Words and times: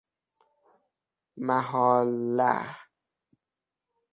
محال 1.47 2.07
له 2.37 2.49